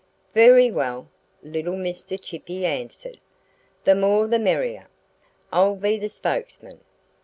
[0.33, 1.09] "Very well!"
[1.43, 2.19] little Mr.
[2.19, 3.19] Chippy answered.
[3.83, 4.87] "The more the merrier!
[5.53, 6.79] I'll be the spokesman.